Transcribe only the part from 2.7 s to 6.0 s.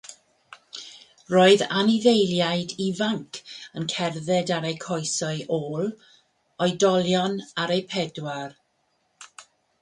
ifainc yn cerdded ar eu coesau ôl,